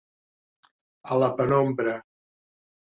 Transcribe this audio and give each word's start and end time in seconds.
A 1.17 1.21
la 1.25 1.31
penombra. 1.43 1.97